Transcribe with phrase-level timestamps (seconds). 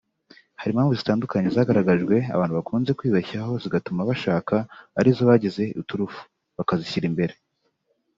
[0.59, 4.55] Hari impamvu zitandukanye zagaragajwe abantu bakunze kwibeshyaho zigatuma bashaka
[4.99, 6.21] ari zo bagize iturufu
[6.57, 7.33] (bakazishyira imbere)